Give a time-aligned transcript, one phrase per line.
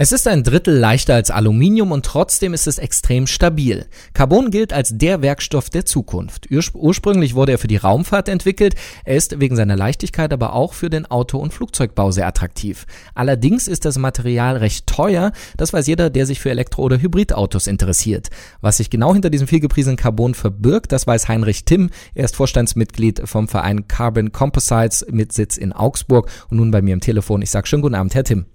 [0.00, 3.86] Es ist ein Drittel leichter als Aluminium und trotzdem ist es extrem stabil.
[4.14, 6.46] Carbon gilt als der Werkstoff der Zukunft.
[6.52, 8.76] Ursprünglich wurde er für die Raumfahrt entwickelt.
[9.04, 12.86] Er ist wegen seiner Leichtigkeit aber auch für den Auto- und Flugzeugbau sehr attraktiv.
[13.16, 15.32] Allerdings ist das Material recht teuer.
[15.56, 18.28] Das weiß jeder, der sich für Elektro- oder Hybridautos interessiert.
[18.60, 21.90] Was sich genau hinter diesem vielgepriesenen Carbon verbirgt, das weiß Heinrich Timm.
[22.14, 26.94] Er ist Vorstandsmitglied vom Verein Carbon Composites mit Sitz in Augsburg und nun bei mir
[26.94, 27.42] im Telefon.
[27.42, 28.46] Ich sage schönen guten Abend, Herr Timm.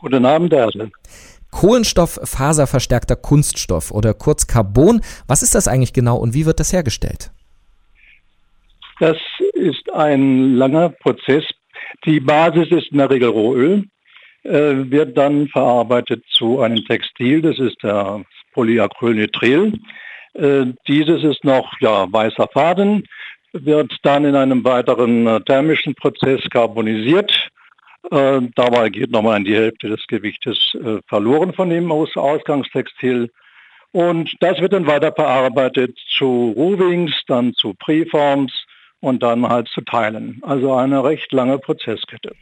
[0.00, 0.90] Guten Abend, Erle.
[1.50, 5.02] Kohlenstofffaserverstärkter Kunststoff oder kurz Carbon.
[5.28, 7.30] Was ist das eigentlich genau und wie wird das hergestellt?
[8.98, 9.18] Das
[9.54, 11.44] ist ein langer Prozess.
[12.06, 13.84] Die Basis ist in der Regel Rohöl,
[14.44, 14.50] äh,
[14.90, 19.78] wird dann verarbeitet zu einem Textil, das ist der Polyacrylnitril.
[20.34, 23.06] Äh, dieses ist noch ja, weißer Faden,
[23.52, 27.49] wird dann in einem weiteren äh, thermischen Prozess carbonisiert
[28.10, 33.30] äh, dabei geht nochmal die Hälfte des Gewichtes äh, verloren von dem Aus Ausgangstextil.
[33.92, 35.12] Und das wird dann weiter
[36.16, 38.52] zu Roovings, dann zu Preforms
[39.00, 40.40] und dann halt zu Teilen.
[40.42, 42.32] Also eine recht lange Prozesskette.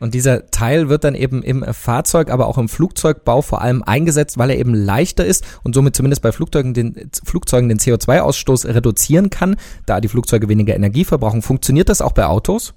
[0.00, 4.38] Und dieser Teil wird dann eben im Fahrzeug, aber auch im Flugzeugbau vor allem eingesetzt,
[4.38, 9.30] weil er eben leichter ist und somit zumindest bei Flugzeugen den, Flugzeugen den CO2-Ausstoß reduzieren
[9.30, 9.56] kann,
[9.86, 11.42] da die Flugzeuge weniger Energie verbrauchen.
[11.42, 12.74] Funktioniert das auch bei Autos?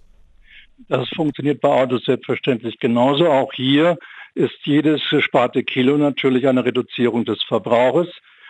[0.92, 3.30] Das funktioniert bei Autos selbstverständlich genauso.
[3.30, 3.98] Auch hier
[4.36, 8.10] ist jedes gesparte Kilo natürlich eine Reduzierung des Verbrauches.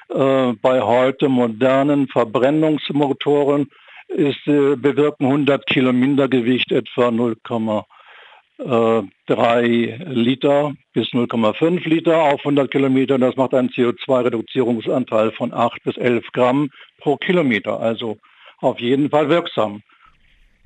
[0.09, 3.69] Äh, bei heute modernen Verbrennungsmotoren
[4.07, 13.19] ist, äh, bewirken 100 Kilo Mindergewicht etwa 0,3 Liter bis 0,5 Liter auf 100 Kilometer.
[13.19, 17.79] Das macht einen CO2-Reduzierungsanteil von 8 bis 11 Gramm pro Kilometer.
[17.79, 18.17] Also
[18.61, 19.83] auf jeden Fall wirksam.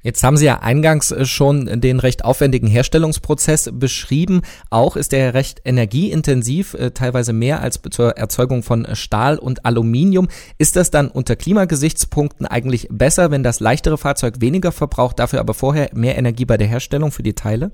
[0.06, 4.44] Jetzt haben Sie ja eingangs äh, schon den recht aufwendigen Herstellungsprozess beschrieben.
[4.69, 10.28] Auch ist er recht energieintensiv, äh, teilweise mehr als zur Erzeugung von Stahl und Aluminium.
[10.59, 15.56] Ist das dann unter Klimagesichtspunkten eigentlich besser, wenn das leichtere Fahrzeug weniger verbraucht, dafür aber
[15.56, 17.72] vorher mehr Energie bei der Herstellung für die Teile?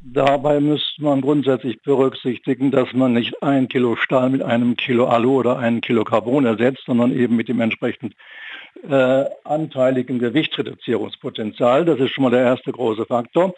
[0.00, 5.38] Dabei müsste man grundsätzlich berücksichtigen, dass man nicht ein Kilo Stahl mit einem Kilo Alu
[5.38, 8.16] oder einem Kilo Carbon ersetzt, sondern eben mit dem entsprechend
[8.88, 11.84] äh, anteiligen Gewichtsreduzierungspotenzial.
[11.84, 13.54] Das ist schon mal der erste große Faktor.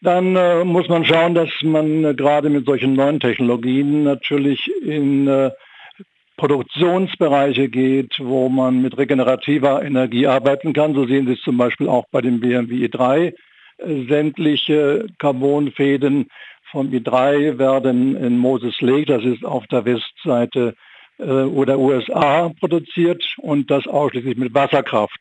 [0.00, 5.28] Dann äh, muss man schauen, dass man äh, gerade mit solchen neuen Technologien natürlich in
[5.28, 5.50] äh,
[6.36, 10.94] Produktionsbereiche geht, wo man mit regenerativer Energie arbeiten kann.
[10.94, 13.32] So sehen Sie es zum Beispiel auch bei dem BMW i3.
[13.78, 16.28] Äh, sämtliche Carbonfäden
[16.70, 20.74] vom i3 werden in Moses Lake, das ist auf der Westseite
[21.22, 25.18] oder USA produziert und das ausschließlich mit Wasserkraft.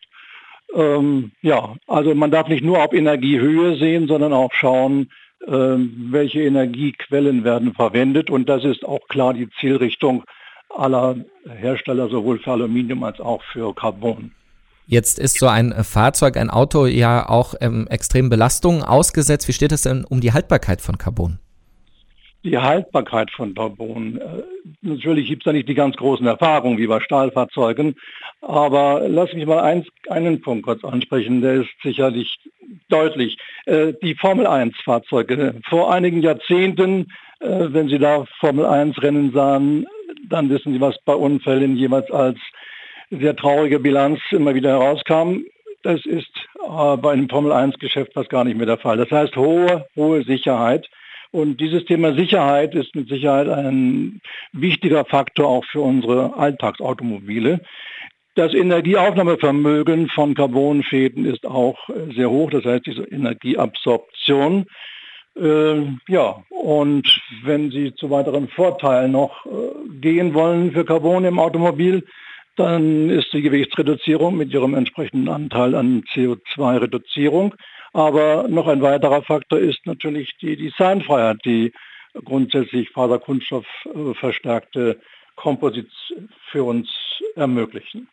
[0.74, 5.10] Ähm, ja, also man darf nicht nur auf Energiehöhe sehen, sondern auch schauen,
[5.46, 8.30] äh, welche Energiequellen werden verwendet.
[8.30, 10.24] Und das ist auch klar die Zielrichtung
[10.70, 11.18] aller
[11.48, 14.32] Hersteller, sowohl für Aluminium als auch für Carbon.
[14.86, 19.48] Jetzt ist so ein Fahrzeug, ein Auto ja auch ähm, extremen Belastungen ausgesetzt.
[19.48, 21.40] Wie steht es denn um die Haltbarkeit von Carbon?
[22.44, 24.18] Die Haltbarkeit von Carbon.
[24.18, 24.44] Äh,
[24.82, 27.96] natürlich gibt es da nicht die ganz großen Erfahrungen wie bei Stahlfahrzeugen,
[28.42, 32.38] aber lass mich mal eins, einen Punkt kurz ansprechen, der ist sicherlich
[32.90, 33.38] deutlich.
[33.66, 35.56] Äh, die Formel 1 Fahrzeuge.
[35.70, 37.08] Vor einigen Jahrzehnten,
[37.40, 39.88] äh, wenn Sie da Formel 1 Rennen sahen,
[40.28, 42.40] dann wissen Sie, was bei Unfällen jeweils als
[43.10, 45.44] sehr traurige Bilanz immer wieder herauskam.
[45.84, 48.96] Das ist bei einem Formel 1 Geschäft fast gar nicht mehr der Fall.
[48.96, 50.88] Das heißt hohe, hohe Sicherheit.
[51.34, 54.22] Und dieses Thema Sicherheit ist mit Sicherheit ein
[54.52, 57.62] wichtiger Faktor auch für unsere Alltagsautomobile.
[58.36, 64.68] Das Energieaufnahmevermögen von Carbonfäden ist auch sehr hoch, das heißt diese Energieabsorption.
[65.36, 69.50] Äh, ja, und wenn Sie zu weiteren Vorteilen noch äh,
[70.02, 72.06] gehen wollen für Carbon im Automobil,
[72.58, 77.56] dann ist die Gewichtsreduzierung mit ihrem entsprechenden Anteil an CO2-Reduzierung
[77.94, 81.72] aber noch ein weiterer Faktor ist natürlich die Designfreiheit, die
[82.26, 85.00] grundsätzlich Faserkunststoff äh, verstärkte
[85.36, 85.94] Composites
[86.52, 86.90] für uns
[87.36, 88.08] ermöglichen.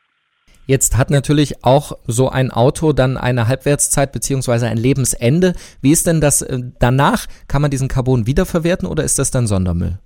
[0.67, 5.55] Jetzt hat natürlich auch so ein Auto dann eine Halbwertszeit beziehungsweise ein Lebensende.
[5.83, 7.27] Wie ist denn das äh, danach?
[7.49, 9.99] Kann man diesen Carbon wiederverwerten oder ist das dann Sondermüll?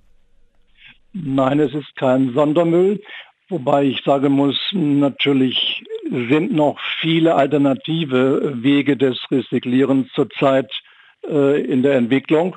[1.13, 3.01] Nein, es ist kein Sondermüll,
[3.47, 10.71] wobei ich sagen muss, natürlich sind noch viele alternative Wege des Recyclierens zurzeit
[11.27, 12.55] äh, in der Entwicklung.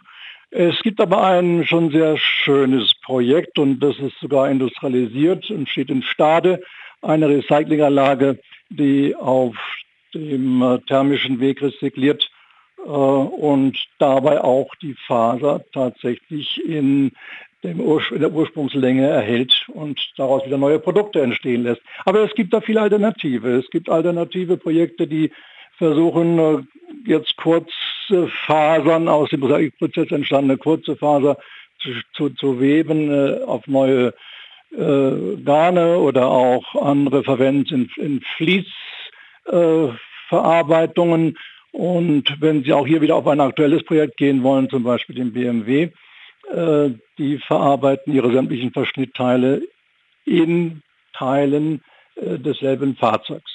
[0.51, 5.91] Es gibt aber ein schon sehr schönes Projekt und das ist sogar industrialisiert und steht
[5.91, 6.63] in Stade.
[7.03, 8.39] eine Recyclinganlage,
[8.71, 9.57] die auf
[10.15, 12.38] dem äh, thermischen Weg rezykliert äh,
[12.85, 17.13] und dabei auch die Faser tatsächlich in,
[17.63, 21.83] dem Ur in der Ursprungslänge erhält und daraus wieder neue Produkte entstehen lässt.
[22.05, 23.57] Aber es gibt da viele Alternative.
[23.57, 25.33] Es gibt alternative Projekte, die
[25.77, 26.59] versuchen äh,
[27.07, 31.37] jetzt kurze Fasern aus dem Mosaikprozess entstandene kurze Faser
[31.81, 34.15] zu, zu, zu weben äh, auf neue
[34.71, 41.29] äh, Garne oder auch andere verwenden in, in Fließverarbeitungen.
[41.29, 41.35] Äh,
[41.73, 45.33] und wenn Sie auch hier wieder auf ein aktuelles Projekt gehen wollen, zum Beispiel den
[45.33, 45.91] BMW,
[46.53, 49.63] äh, die verarbeiten ihre sämtlichen Verschnittteile
[50.25, 50.83] in
[51.13, 51.83] Teilen
[52.17, 53.51] äh, desselben Fahrzeugs.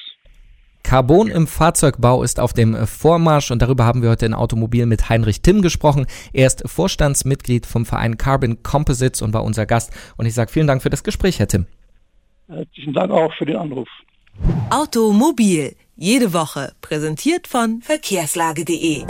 [0.83, 5.09] Carbon im Fahrzeugbau ist auf dem Vormarsch und darüber haben wir heute in Automobil mit
[5.09, 6.05] Heinrich Timm gesprochen.
[6.33, 9.93] Er ist Vorstandsmitglied vom Verein Carbon Composites und war unser Gast.
[10.17, 11.67] Und ich sage vielen Dank für das Gespräch, Herr Timm.
[12.47, 13.87] Herzlichen Dank auch für den Anruf.
[14.69, 19.05] Automobil, jede Woche, präsentiert von verkehrslage.de.